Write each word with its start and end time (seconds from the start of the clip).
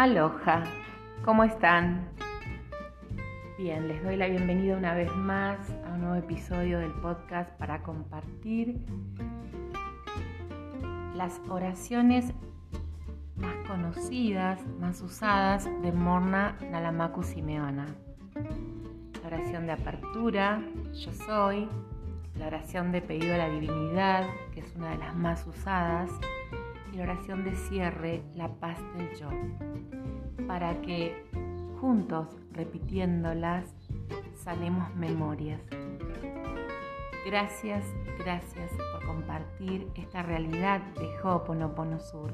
Aloha, 0.00 0.64
¿cómo 1.26 1.44
están? 1.44 2.08
Bien, 3.58 3.86
les 3.86 4.02
doy 4.02 4.16
la 4.16 4.28
bienvenida 4.28 4.74
una 4.78 4.94
vez 4.94 5.14
más 5.14 5.58
a 5.84 5.92
un 5.92 6.00
nuevo 6.00 6.14
episodio 6.14 6.78
del 6.78 6.90
podcast 7.02 7.50
para 7.58 7.82
compartir 7.82 8.78
las 11.14 11.38
oraciones 11.50 12.32
más 13.36 13.54
conocidas, 13.68 14.66
más 14.80 15.02
usadas 15.02 15.68
de 15.82 15.92
Morna 15.92 16.56
Nalamaku 16.70 17.22
Simeona. 17.22 17.84
La 19.20 19.26
oración 19.26 19.66
de 19.66 19.72
apertura, 19.72 20.62
yo 20.94 21.12
soy, 21.12 21.68
la 22.38 22.46
oración 22.46 22.90
de 22.90 23.02
pedido 23.02 23.34
a 23.34 23.36
la 23.36 23.50
divinidad, 23.50 24.24
que 24.54 24.60
es 24.60 24.76
una 24.76 24.92
de 24.92 24.96
las 24.96 25.14
más 25.14 25.46
usadas, 25.46 26.10
y 26.92 26.96
la 26.96 27.04
oración 27.04 27.44
de 27.44 27.54
cierre, 27.54 28.22
la 28.34 28.48
paz 28.48 28.78
del 28.96 29.08
yo, 29.18 29.28
para 30.46 30.80
que 30.82 31.24
juntos, 31.80 32.28
repitiéndolas, 32.52 33.74
sanemos 34.34 34.94
memorias. 34.96 35.60
Gracias, 37.26 37.84
gracias 38.18 38.70
por 38.92 39.06
compartir 39.06 39.86
esta 39.94 40.22
realidad 40.22 40.80
de 40.94 41.08
Ho'oponopono 41.22 42.00
Sur. 42.00 42.32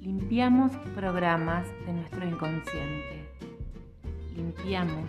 Limpiamos 0.00 0.72
programas 0.94 1.66
de 1.86 1.92
nuestro 1.92 2.26
inconsciente. 2.26 3.28
Limpiamos 4.34 5.08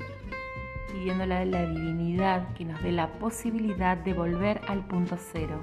pidiéndole 0.91 1.35
a 1.35 1.45
la 1.45 1.65
divinidad 1.65 2.53
que 2.53 2.65
nos 2.65 2.81
dé 2.83 2.91
la 2.91 3.11
posibilidad 3.13 3.97
de 3.97 4.13
volver 4.13 4.61
al 4.67 4.85
punto 4.85 5.17
cero 5.17 5.61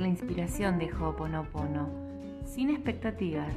la 0.00 0.08
inspiración 0.08 0.78
de 0.78 0.92
Ho'oponopono, 0.92 1.88
sin 2.44 2.70
expectativas, 2.70 3.52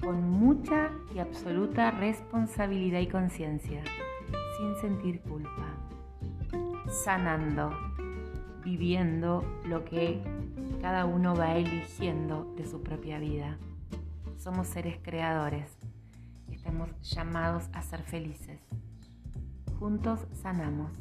con 0.00 0.28
mucha 0.28 0.90
y 1.14 1.18
absoluta 1.18 1.90
responsabilidad 1.90 3.00
y 3.00 3.08
conciencia, 3.08 3.82
sin 4.58 4.76
sentir 4.76 5.20
culpa, 5.22 5.74
sanando, 7.04 7.70
viviendo 8.64 9.44
lo 9.66 9.84
que 9.84 10.22
cada 10.80 11.04
uno 11.06 11.34
va 11.34 11.56
eligiendo 11.56 12.52
de 12.56 12.66
su 12.66 12.82
propia 12.82 13.18
vida. 13.18 13.58
Somos 14.36 14.68
seres 14.68 14.98
creadores, 15.02 15.70
estamos 16.52 16.90
llamados 17.02 17.68
a 17.72 17.82
ser 17.82 18.02
felices. 18.02 18.60
Juntos 19.78 20.26
sanamos, 20.32 20.92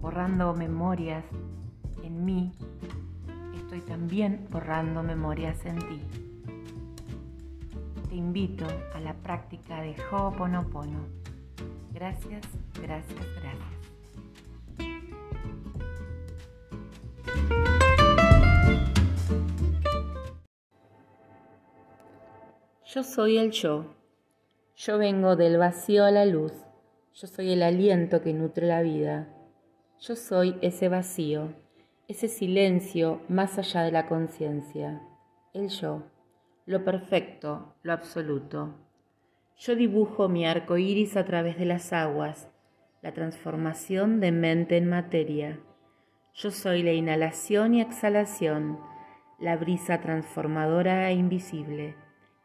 borrando 0.00 0.54
memorias 0.54 1.24
en 2.02 2.24
mí 2.24 2.52
estoy 3.68 3.82
también 3.82 4.48
borrando 4.50 5.02
memorias 5.02 5.66
en 5.66 5.76
ti. 5.76 6.00
Te 8.08 8.14
invito 8.14 8.64
a 8.94 9.00
la 9.00 9.12
práctica 9.12 9.82
de 9.82 9.94
Ho'oponopono. 10.10 11.00
Gracias, 11.92 12.46
gracias, 12.80 13.26
gracias. 13.42 13.68
Yo 22.86 23.04
soy 23.04 23.36
el 23.36 23.50
yo. 23.50 23.84
Yo 24.76 24.96
vengo 24.96 25.36
del 25.36 25.58
vacío 25.58 26.06
a 26.06 26.10
la 26.10 26.24
luz. 26.24 26.54
Yo 27.12 27.26
soy 27.26 27.52
el 27.52 27.62
aliento 27.62 28.22
que 28.22 28.32
nutre 28.32 28.66
la 28.66 28.80
vida. 28.80 29.28
Yo 30.00 30.16
soy 30.16 30.56
ese 30.62 30.88
vacío 30.88 31.67
ese 32.08 32.28
silencio 32.28 33.20
más 33.28 33.58
allá 33.58 33.82
de 33.82 33.92
la 33.92 34.06
conciencia, 34.06 35.02
el 35.52 35.68
yo, 35.68 36.04
lo 36.64 36.82
perfecto, 36.82 37.74
lo 37.82 37.92
absoluto. 37.92 38.74
Yo 39.58 39.76
dibujo 39.76 40.26
mi 40.26 40.46
arco 40.46 40.78
iris 40.78 41.18
a 41.18 41.26
través 41.26 41.58
de 41.58 41.66
las 41.66 41.92
aguas, 41.92 42.48
la 43.02 43.12
transformación 43.12 44.20
de 44.20 44.32
mente 44.32 44.78
en 44.78 44.88
materia. 44.88 45.60
Yo 46.32 46.50
soy 46.50 46.82
la 46.82 46.92
inhalación 46.92 47.74
y 47.74 47.82
exhalación, 47.82 48.80
la 49.38 49.58
brisa 49.58 50.00
transformadora 50.00 51.10
e 51.10 51.14
invisible, 51.14 51.94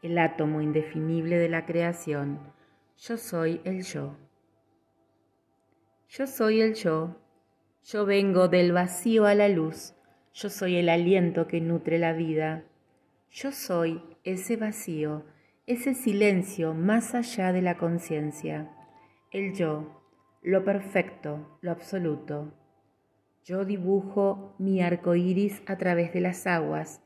el 0.02 0.18
átomo 0.18 0.60
indefinible 0.60 1.38
de 1.38 1.48
la 1.48 1.64
creación. 1.64 2.38
Yo 2.98 3.16
soy 3.16 3.62
el 3.64 3.82
yo. 3.82 4.14
Yo 6.10 6.26
soy 6.26 6.60
el 6.60 6.74
yo 6.74 7.23
yo 7.84 8.06
vengo 8.06 8.48
del 8.48 8.72
vacío 8.72 9.26
a 9.26 9.34
la 9.34 9.48
luz, 9.48 9.94
yo 10.32 10.48
soy 10.48 10.76
el 10.76 10.88
aliento 10.88 11.46
que 11.46 11.60
nutre 11.60 11.98
la 11.98 12.14
vida. 12.14 12.64
Yo 13.30 13.52
soy 13.52 14.02
ese 14.24 14.56
vacío, 14.56 15.24
ese 15.66 15.94
silencio 15.94 16.72
más 16.72 17.14
allá 17.14 17.52
de 17.52 17.60
la 17.60 17.76
conciencia, 17.76 18.70
el 19.30 19.52
yo, 19.52 20.02
lo 20.42 20.64
perfecto, 20.64 21.58
lo 21.60 21.72
absoluto. 21.72 22.54
Yo 23.44 23.66
dibujo 23.66 24.54
mi 24.58 24.80
arco 24.80 25.14
iris 25.14 25.62
a 25.66 25.76
través 25.76 26.14
de 26.14 26.22
las 26.22 26.46
aguas, 26.46 27.02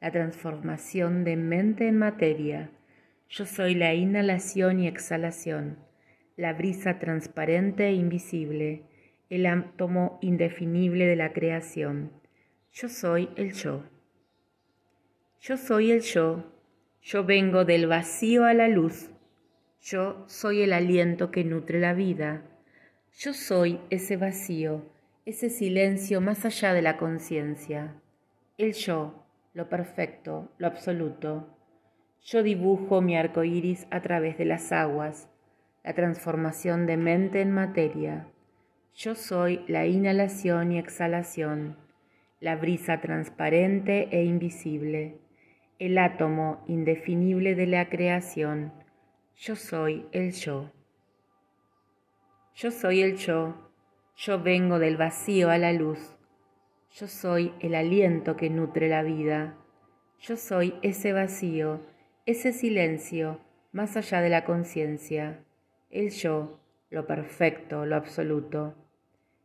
la 0.00 0.10
transformación 0.10 1.24
de 1.24 1.36
mente 1.36 1.88
en 1.88 1.98
materia. 1.98 2.70
Yo 3.28 3.44
soy 3.44 3.74
la 3.74 3.92
inhalación 3.92 4.80
y 4.80 4.88
exhalación, 4.88 5.78
la 6.36 6.54
brisa 6.54 6.98
transparente 6.98 7.88
e 7.88 7.92
invisible 7.92 8.91
el 9.32 9.46
átomo 9.46 10.18
indefinible 10.20 11.06
de 11.06 11.16
la 11.16 11.32
creación. 11.32 12.12
Yo 12.70 12.90
soy 12.90 13.30
el 13.36 13.54
yo. 13.54 13.82
Yo 15.40 15.56
soy 15.56 15.90
el 15.90 16.02
yo. 16.02 16.52
Yo 17.00 17.24
vengo 17.24 17.64
del 17.64 17.86
vacío 17.86 18.44
a 18.44 18.52
la 18.52 18.68
luz. 18.68 19.10
Yo 19.80 20.22
soy 20.28 20.60
el 20.60 20.74
aliento 20.74 21.30
que 21.30 21.44
nutre 21.44 21.80
la 21.80 21.94
vida. 21.94 22.42
Yo 23.16 23.32
soy 23.32 23.80
ese 23.88 24.18
vacío, 24.18 24.84
ese 25.24 25.48
silencio 25.48 26.20
más 26.20 26.44
allá 26.44 26.74
de 26.74 26.82
la 26.82 26.98
conciencia. 26.98 27.94
El 28.58 28.74
yo, 28.74 29.24
lo 29.54 29.70
perfecto, 29.70 30.52
lo 30.58 30.66
absoluto. 30.66 31.56
Yo 32.22 32.42
dibujo 32.42 33.00
mi 33.00 33.16
arco 33.16 33.44
iris 33.44 33.86
a 33.90 34.02
través 34.02 34.36
de 34.36 34.44
las 34.44 34.72
aguas, 34.72 35.30
la 35.84 35.94
transformación 35.94 36.84
de 36.84 36.98
mente 36.98 37.40
en 37.40 37.50
materia. 37.50 38.28
Yo 38.94 39.14
soy 39.14 39.64
la 39.68 39.86
inhalación 39.86 40.72
y 40.72 40.78
exhalación, 40.78 41.76
la 42.40 42.56
brisa 42.56 43.00
transparente 43.00 44.08
e 44.10 44.24
invisible, 44.24 45.18
el 45.78 45.96
átomo 45.96 46.62
indefinible 46.66 47.54
de 47.54 47.66
la 47.66 47.88
creación. 47.88 48.72
Yo 49.36 49.56
soy 49.56 50.06
el 50.12 50.32
yo. 50.32 50.70
Yo 52.54 52.70
soy 52.70 53.00
el 53.00 53.16
yo, 53.16 53.70
yo 54.16 54.42
vengo 54.42 54.78
del 54.78 54.98
vacío 54.98 55.48
a 55.48 55.56
la 55.56 55.72
luz. 55.72 56.16
Yo 56.90 57.06
soy 57.06 57.54
el 57.60 57.74
aliento 57.74 58.36
que 58.36 58.50
nutre 58.50 58.88
la 58.88 59.02
vida. 59.02 59.56
Yo 60.20 60.36
soy 60.36 60.74
ese 60.82 61.14
vacío, 61.14 61.80
ese 62.26 62.52
silencio 62.52 63.40
más 63.72 63.96
allá 63.96 64.20
de 64.20 64.28
la 64.28 64.44
conciencia, 64.44 65.42
el 65.90 66.10
yo, 66.10 66.60
lo 66.90 67.06
perfecto, 67.06 67.86
lo 67.86 67.96
absoluto. 67.96 68.74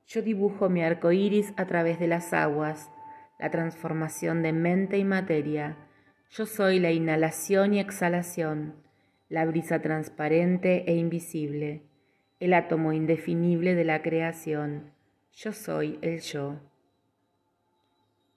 Yo 0.08 0.22
dibujo 0.22 0.70
mi 0.70 0.84
arco 0.84 1.12
iris 1.12 1.54
a 1.58 1.66
través 1.66 2.00
de 2.00 2.08
las 2.08 2.32
aguas, 2.32 2.90
la 3.40 3.52
transformación 3.52 4.42
de 4.42 4.54
mente 4.54 4.98
y 4.98 5.04
materia. 5.04 5.76
Yo 6.32 6.46
soy 6.46 6.80
la 6.80 6.92
inhalación 6.92 7.74
y 7.74 7.82
exhalación, 7.82 8.76
la 9.28 9.46
brisa 9.46 9.82
transparente 9.82 10.90
e 10.90 10.96
invisible, 10.96 11.82
el 12.40 12.54
átomo 12.54 12.94
indefinible 12.94 13.76
de 13.76 13.84
la 13.84 14.02
creación. 14.02 14.94
Yo 15.34 15.52
soy 15.52 16.00
el 16.02 16.22
yo. 16.22 16.56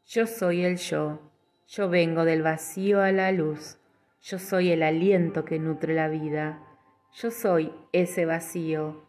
Yo 0.06 0.26
soy 0.26 0.64
el 0.64 0.76
yo. 0.76 1.20
Yo 1.68 1.88
vengo 1.88 2.24
del 2.24 2.42
vacío 2.42 3.00
a 3.00 3.12
la 3.12 3.30
luz. 3.30 3.78
Yo 4.22 4.40
soy 4.40 4.72
el 4.72 4.82
aliento 4.82 5.44
que 5.44 5.60
nutre 5.60 5.94
la 5.94 6.08
vida. 6.08 6.64
Yo 7.14 7.30
soy 7.30 7.72
ese 7.92 8.26
vacío 8.26 9.08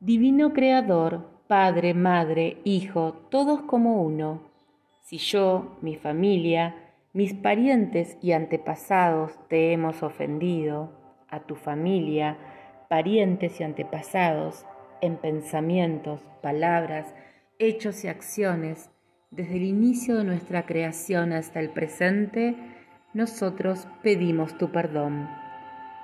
Divino 0.00 0.52
Creador, 0.52 1.28
Padre, 1.48 1.92
Madre, 1.92 2.58
Hijo, 2.62 3.14
todos 3.30 3.62
como 3.62 4.00
uno. 4.00 4.42
Si 5.02 5.18
yo, 5.18 5.76
mi 5.82 5.96
familia, 5.96 6.76
mis 7.12 7.34
parientes 7.34 8.16
y 8.22 8.30
antepasados 8.30 9.32
te 9.48 9.72
hemos 9.72 10.04
ofendido, 10.04 10.92
a 11.28 11.40
tu 11.40 11.56
familia, 11.56 12.38
parientes 12.88 13.60
y 13.60 13.64
antepasados, 13.64 14.64
en 15.00 15.16
pensamientos, 15.16 16.20
palabras, 16.42 17.12
hechos 17.58 18.04
y 18.04 18.08
acciones, 18.08 18.92
desde 19.32 19.56
el 19.56 19.64
inicio 19.64 20.16
de 20.16 20.24
nuestra 20.24 20.64
creación 20.64 21.32
hasta 21.32 21.58
el 21.58 21.70
presente, 21.70 22.54
nosotros 23.14 23.88
pedimos 24.04 24.56
tu 24.58 24.70
perdón. 24.70 25.28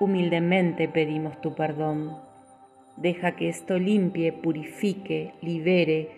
Humildemente 0.01 0.89
pedimos 0.89 1.41
tu 1.41 1.55
perdón. 1.55 2.24
Deja 2.97 3.33
que 3.37 3.49
esto 3.49 3.79
limpie, 3.79 4.33
purifique, 4.33 5.35
libere, 5.43 6.11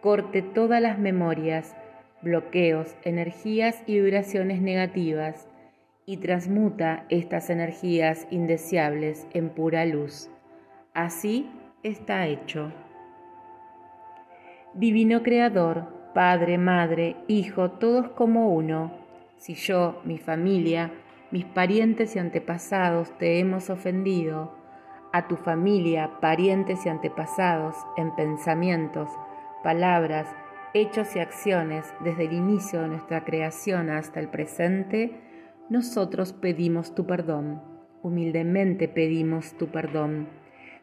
corte 0.00 0.42
todas 0.42 0.80
las 0.80 0.98
memorias, 0.98 1.74
bloqueos, 2.22 2.96
energías 3.04 3.82
y 3.86 4.00
vibraciones 4.00 4.60
negativas 4.60 5.48
y 6.04 6.18
transmuta 6.18 7.04
estas 7.08 7.50
energías 7.50 8.26
indeseables 8.30 9.26
en 9.32 9.50
pura 9.50 9.84
luz. 9.84 10.30
Así 10.94 11.50
está 11.82 12.26
hecho. 12.26 12.72
Divino 14.74 15.22
Creador, 15.22 16.12
Padre, 16.14 16.58
Madre, 16.58 17.16
Hijo, 17.26 17.72
todos 17.72 18.08
como 18.10 18.54
uno, 18.54 18.92
si 19.36 19.54
yo, 19.54 20.00
mi 20.04 20.18
familia, 20.18 20.90
mis 21.30 21.44
parientes 21.44 22.16
y 22.16 22.18
antepasados 22.18 23.16
te 23.18 23.38
hemos 23.38 23.70
ofendido, 23.70 24.57
a 25.18 25.28
tu 25.28 25.36
familia, 25.36 26.20
parientes 26.20 26.86
y 26.86 26.88
antepasados, 26.88 27.74
en 27.96 28.14
pensamientos, 28.14 29.10
palabras, 29.62 30.26
hechos 30.74 31.16
y 31.16 31.18
acciones 31.18 31.84
desde 32.00 32.26
el 32.26 32.32
inicio 32.32 32.80
de 32.80 32.88
nuestra 32.88 33.24
creación 33.24 33.90
hasta 33.90 34.20
el 34.20 34.28
presente, 34.28 35.20
nosotros 35.68 36.32
pedimos 36.32 36.94
tu 36.94 37.06
perdón, 37.06 37.60
humildemente 38.02 38.88
pedimos 38.88 39.54
tu 39.58 39.68
perdón. 39.68 40.28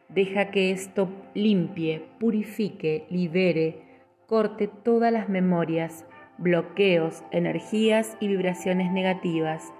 Deja 0.08 0.50
que 0.50 0.70
esto 0.70 1.08
limpie, 1.34 2.06
purifique, 2.20 3.06
libere, 3.10 3.82
corte 4.26 4.68
todas 4.68 5.12
las 5.12 5.28
memorias, 5.28 6.04
bloqueos, 6.38 7.24
energías 7.32 8.16
y 8.20 8.28
vibraciones 8.28 8.92
negativas 8.92 9.72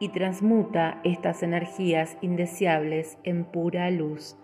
y 0.00 0.08
transmuta 0.08 1.00
estas 1.04 1.42
energías 1.42 2.16
indeseables 2.20 3.18
en 3.24 3.44
pura 3.44 3.90
luz. 3.90 4.36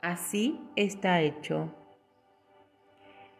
Así 0.00 0.60
está 0.76 1.20
hecho. 1.20 1.74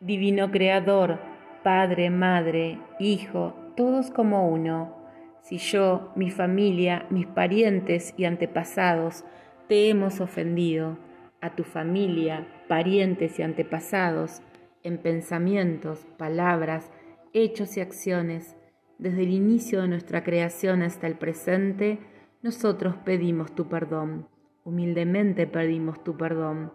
Divino 0.01 0.51
Creador, 0.51 1.21
Padre, 1.63 2.11
Madre, 2.11 2.79
Hijo, 2.99 3.55
todos 3.77 4.11
como 4.11 4.49
uno, 4.49 4.97
si 5.43 5.59
yo, 5.59 6.13
mi 6.15 6.31
familia, 6.31 7.07
mis 7.11 7.27
parientes 7.27 8.15
y 8.17 8.25
antepasados 8.25 9.25
te 9.69 9.89
hemos 9.89 10.21
ofendido, 10.21 10.99
a 11.41 11.57
tu 11.57 11.65
familia, 11.65 12.47
parientes 12.69 13.39
y 13.39 13.43
antepasados, 13.43 14.43
en 14.85 14.99
pensamientos, 14.99 16.07
palabras, 16.17 16.93
hechos 17.33 17.77
y 17.77 17.81
acciones, 17.81 18.57
desde 19.03 19.23
el 19.23 19.31
inicio 19.31 19.83
de 19.83 19.89
nuestra 19.89 20.23
creación 20.25 20.83
hasta 20.83 21.07
el 21.07 21.17
presente, 21.17 21.99
nosotros 22.43 22.97
pedimos 23.05 23.55
tu 23.55 23.69
perdón, 23.69 24.29
humildemente 24.65 25.47
pedimos 25.47 26.03
tu 26.03 26.17
perdón 26.17 26.73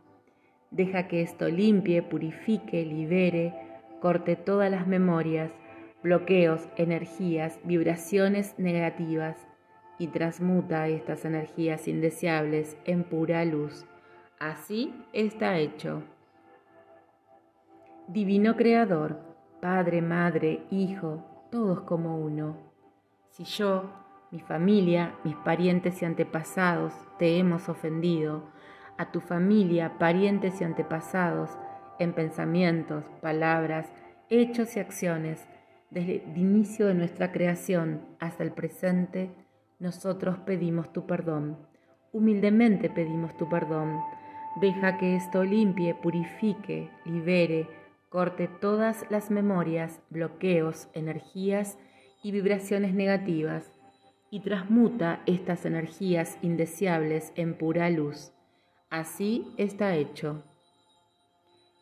Deja 0.72 1.08
que 1.08 1.22
esto 1.22 1.48
limpie, 1.48 2.02
purifique, 2.02 2.84
libere, 2.86 3.54
corte 4.02 4.36
todas 4.36 4.70
las 4.70 4.86
memorias, 4.86 5.52
bloqueos, 6.04 6.68
energías, 6.76 7.60
vibraciones 7.64 8.60
negativas 8.60 9.48
y 9.98 10.08
transmuta 10.08 10.88
estas 10.90 11.26
energías 11.26 11.88
indeseables 11.88 12.78
en 12.86 13.04
pura 13.04 13.44
luz. 13.46 13.86
Así 14.40 14.94
está 15.14 15.58
hecho. 15.58 16.04
Divino 18.08 18.56
Creador, 18.56 19.20
Padre, 19.62 20.02
Madre, 20.02 20.64
Hijo, 20.70 21.37
todos 21.50 21.82
como 21.82 22.18
uno. 22.18 22.58
Si 23.30 23.44
yo, 23.44 23.90
mi 24.32 24.40
familia, 24.40 25.16
mis 25.24 25.36
parientes 25.36 26.02
y 26.02 26.06
antepasados 26.06 26.94
te 27.18 27.38
hemos 27.38 27.70
ofendido, 27.70 28.44
a 28.98 29.12
tu 29.12 29.22
familia, 29.22 29.98
parientes 30.00 30.60
y 30.60 30.64
antepasados, 30.64 31.52
en 32.00 32.14
pensamientos, 32.14 33.06
palabras, 33.22 33.88
hechos 34.30 34.76
y 34.76 34.80
acciones, 34.80 35.48
desde 35.90 36.24
el 36.24 36.38
inicio 36.38 36.88
de 36.88 36.94
nuestra 36.94 37.32
creación 37.32 38.02
hasta 38.20 38.44
el 38.44 38.52
presente, 38.52 39.32
nosotros 39.80 40.38
pedimos 40.40 40.92
tu 40.92 41.06
perdón. 41.06 41.58
Humildemente 42.12 42.90
pedimos 42.90 43.38
tu 43.38 43.48
perdón. 43.48 44.00
Deja 44.60 44.98
que 44.98 45.16
esto 45.16 45.44
limpie, 45.44 45.94
purifique, 45.94 46.90
libere, 47.06 47.68
corte 48.09 48.48
todas 48.48 49.06
las 49.09 49.31
memorias, 49.31 50.01
bloqueos, 50.09 50.88
energías 50.94 51.77
y 52.24 52.31
vibraciones 52.31 52.94
negativas 52.94 53.71
y 54.30 54.42
transmuta 54.42 55.21
estas 55.25 55.65
energías 55.65 56.38
indeseables 56.42 57.31
en 57.36 57.57
pura 57.57 57.89
luz. 57.89 58.33
Así 58.89 59.54
está 59.57 59.95
hecho. 59.95 60.44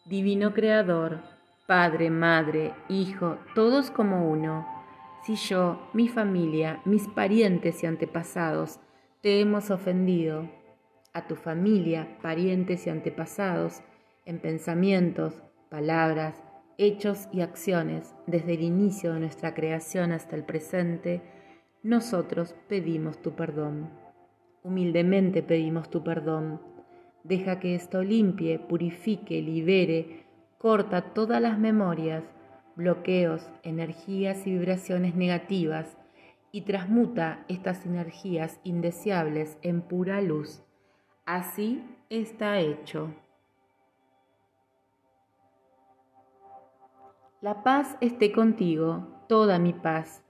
Divino 0.06 0.54
Creador, 0.54 1.22
Padre, 1.68 2.10
Madre, 2.10 2.74
Hijo, 2.89 3.38
todos 3.56 3.89
como 3.89 4.30
uno, 4.30 4.68
si 5.24 5.36
yo, 5.36 5.89
mi 5.94 6.07
familia, 6.07 6.81
mis 6.86 7.07
parientes 7.07 7.83
y 7.83 7.88
antepasados 7.88 8.80
te 9.25 9.39
hemos 9.39 9.72
ofendido, 9.72 10.48
a 11.12 11.25
tu 11.25 11.36
familia, 11.36 12.19
parientes 12.22 12.86
y 12.86 12.92
antepasados, 12.92 13.81
en 14.25 14.38
pensamientos, 14.38 15.42
palabras, 15.70 16.44
hechos 16.78 17.28
y 17.32 17.42
acciones, 17.42 18.16
desde 18.28 18.54
el 18.54 18.62
inicio 18.62 19.14
de 19.14 19.20
nuestra 19.20 19.54
creación 19.54 20.12
hasta 20.12 20.36
el 20.36 20.44
presente, 20.44 21.22
nosotros 21.84 22.56
pedimos 22.68 23.22
tu 23.22 23.32
perdón. 23.32 23.90
Humildemente 24.64 25.44
pedimos 25.44 25.90
tu 25.90 26.04
perdón 26.04 26.60
Deja 27.26 27.60
que 27.60 27.74
esto 27.74 28.04
limpie, 28.04 28.60
purifique, 28.60 29.42
libere, 29.42 30.28
corta 30.60 31.14
todas 31.16 31.42
las 31.42 31.58
memorias, 31.58 32.24
bloqueos, 32.76 33.50
energías 33.64 34.46
y 34.46 34.51
vibraciones 34.51 35.16
negativas 35.16 35.98
y 36.51 36.62
transmuta 36.62 37.44
estas 37.48 37.84
energías 37.88 38.60
indeseables 38.63 39.58
en 39.63 39.82
pura 39.82 40.22
luz. 40.22 40.62
Así 41.25 41.84
está 42.12 42.60
hecho. 42.60 43.12
La 47.46 47.62
paz 47.62 47.96
esté 48.02 48.32
contigo, 48.32 49.06
toda 49.28 49.60
mi 49.60 49.72
paz, 49.72 50.24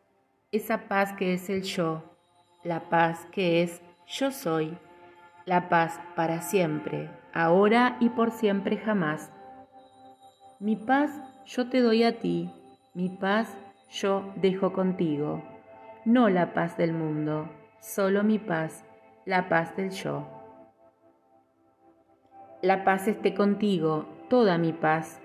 esa 0.51 0.89
paz 0.89 1.13
que 1.13 1.34
es 1.34 1.50
el 1.50 1.62
yo, 1.63 2.03
la 2.65 2.89
paz 2.89 3.25
que 3.31 3.63
es 3.63 3.81
yo 4.05 4.31
soy 4.31 4.77
la 5.45 5.69
paz 5.69 5.98
para 6.17 6.41
siempre, 6.41 7.10
ahora 7.34 7.95
y 8.01 8.10
por 8.10 8.31
siempre 8.31 8.75
jamás. 8.75 9.31
Mi 10.60 10.75
paz 10.75 11.10
yo 11.45 11.69
te 11.69 11.79
doy 11.79 12.03
a 12.03 12.19
ti, 12.19 12.51
mi 12.93 13.07
paz 13.07 13.57
yo 13.89 14.34
dejo 14.36 14.74
contigo, 14.74 15.41
no 16.03 16.27
la 16.27 16.53
paz 16.53 16.75
del 16.75 16.91
mundo, 16.91 17.50
solo 17.79 18.25
mi 18.25 18.39
paz, 18.39 18.84
la 19.24 19.48
paz 19.48 19.74
del 19.77 19.91
yo. 19.91 20.27
La 22.62 22.84
paz 22.84 23.07
esté 23.07 23.34
contigo, 23.34 24.05
toda 24.29 24.57
mi 24.57 24.74
paz, 24.74 25.22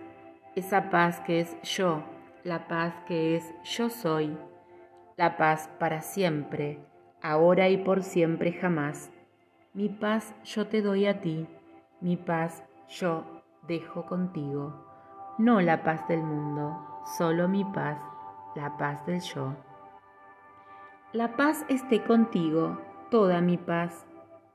esa 0.55 0.91
paz 0.91 1.21
que 1.21 1.41
es 1.41 1.61
yo, 1.63 2.03
la 2.45 2.67
paz 2.67 2.95
que 3.07 3.37
es 3.37 3.55
yo 3.63 3.89
soy, 3.89 4.37
la 5.17 5.37
paz 5.37 5.69
para 5.79 6.01
siempre, 6.01 6.79
ahora 7.23 7.69
y 7.69 7.77
por 7.77 8.03
siempre 8.03 8.53
jamás. 8.53 9.11
Mi 9.75 9.89
paz 9.89 10.35
yo 10.45 10.67
te 10.67 10.83
doy 10.83 11.07
a 11.07 11.21
ti, 11.21 11.47
mi 12.01 12.17
paz 12.17 12.65
yo 12.89 13.25
dejo 13.69 14.07
contigo. 14.07 14.87
No 15.39 15.61
la 15.61 15.83
paz 15.83 16.07
del 16.09 16.23
mundo, 16.23 16.77
solo 17.17 17.49
mi 17.49 17.65
paz, 17.65 17.99
la 18.57 18.77
paz 18.77 19.07
del 19.07 19.21
yo. 19.21 19.55
La 21.13 21.37
paz 21.37 21.65
esté 21.69 22.03
contigo, 22.03 22.81
toda 23.11 23.41
mi 23.41 23.57
paz, 23.57 24.07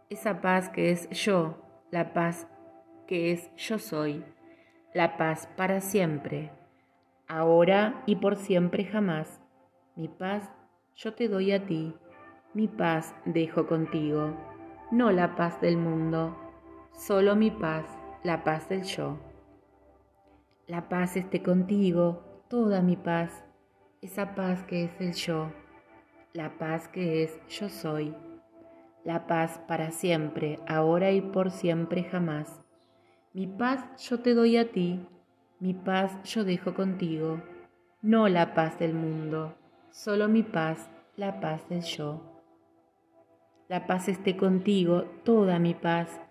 esa 0.10 0.42
paz 0.42 0.70
que 0.70 0.92
es 0.92 1.10
yo, 1.10 1.56
la 1.92 2.14
paz 2.14 2.48
que 3.08 3.32
es 3.32 3.54
yo 3.56 3.80
soy, 3.80 4.24
la 4.96 5.18
paz 5.18 5.48
para 5.56 5.80
siempre, 5.82 6.52
ahora 7.28 8.02
y 8.08 8.16
por 8.16 8.36
siempre 8.36 8.86
jamás. 8.86 9.40
Mi 9.96 10.08
paz 10.08 10.50
yo 10.96 11.14
te 11.14 11.28
doy 11.28 11.52
a 11.52 11.68
ti, 11.68 11.94
mi 12.56 12.68
paz 12.68 13.14
dejo 13.25 13.68
contigo 13.68 14.34
no 14.92 15.12
la 15.12 15.36
paz 15.36 15.60
del 15.60 15.78
mundo, 15.78 16.38
solo 16.94 17.36
mi 17.36 17.52
paz, 17.52 17.86
la 18.24 18.44
paz 18.44 18.70
del 18.70 18.84
yo. 18.84 19.18
La 20.68 20.88
paz 20.88 21.18
esté 21.18 21.44
contigo, 21.44 22.44
toda 22.48 22.82
mi 22.82 22.96
paz, 22.96 23.44
esa 24.02 24.36
paz 24.36 24.64
que 24.64 24.86
es 24.86 25.02
el 25.02 25.14
yo, 25.14 25.52
la 26.34 26.58
paz 26.58 26.88
que 26.88 27.24
es 27.24 27.40
yo 27.50 27.68
soy, 27.68 28.16
la 29.04 29.28
paz 29.28 29.60
para 29.68 29.92
siempre, 29.92 30.60
ahora 30.68 31.12
y 31.12 31.20
por 31.20 31.52
siempre 31.52 32.04
jamás. 32.04 32.62
Mi 33.36 33.48
paz 33.48 33.84
yo 33.98 34.22
te 34.22 34.34
doy 34.34 34.56
a 34.56 34.72
ti, 34.72 35.06
mi 35.60 35.74
paz 35.74 36.24
yo 36.24 36.46
dejo 36.46 36.74
contigo, 36.74 37.42
no 38.01 38.30
la 38.30 38.54
paz 38.54 38.80
del 38.80 38.94
mundo, 38.94 39.58
solo 39.92 40.30
mi 40.30 40.42
paz, 40.42 40.89
la 41.18 41.42
paz 41.42 41.68
del 41.68 41.82
yo. 41.82 42.22
La 43.68 43.88
paz 43.88 44.08
esté 44.08 44.38
contigo, 44.38 45.04
toda 45.25 45.60
mi 45.60 45.74
paz, 45.74 46.22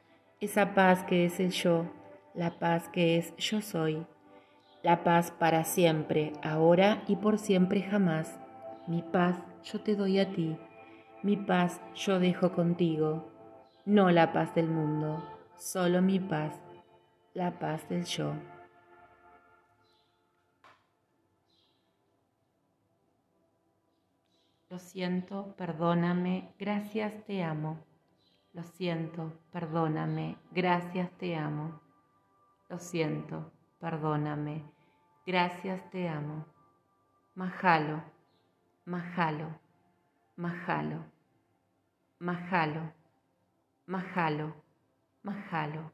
esa 0.41 0.73
paz 0.73 1.05
que 1.05 1.27
es 1.27 1.41
el 1.41 1.51
yo, 1.51 1.93
la 2.33 2.59
paz 2.59 2.89
que 2.89 3.19
es 3.19 3.37
yo 3.37 3.61
soy, 3.61 4.07
la 4.83 5.05
paz 5.05 5.31
para 5.31 5.65
siempre, 5.65 6.33
ahora 6.43 7.05
y 7.07 7.17
por 7.17 7.39
siempre 7.39 7.83
jamás. 7.83 8.41
Mi 8.87 9.03
paz 9.03 9.37
yo 9.63 9.79
te 9.83 9.95
doy 9.95 10.21
a 10.21 10.33
ti, 10.33 10.57
mi 11.23 11.37
paz 11.37 11.83
yo 11.95 12.19
dejo 12.19 12.53
contigo, 12.53 13.31
no 13.85 14.11
la 14.11 14.33
paz 14.33 14.55
del 14.55 14.71
mundo, 14.71 15.23
solo 15.59 16.01
mi 16.01 16.19
paz, 16.19 16.64
la 17.35 17.59
paz 17.59 17.89
del 17.89 18.05
yo. 18.05 18.33
Lo 24.71 24.79
siento, 24.79 25.55
perdóname, 25.57 26.55
gracias 26.59 27.25
te 27.27 27.45
amo. 27.45 27.79
Lo 28.53 28.63
siento, 28.63 29.33
perdóname, 29.53 30.37
gracias 30.51 31.11
te 31.19 31.37
amo. 31.37 31.81
Lo 32.69 32.79
siento, 32.79 33.53
perdóname, 33.79 34.65
gracias 35.27 35.91
te 35.91 36.09
amo. 36.09 36.47
Majalo. 37.35 38.15
Majalo, 38.87 39.49
Majalo, 40.37 41.07
Majalo, 42.21 42.93
Majalo, 43.87 44.53
Majalo. 45.23 45.94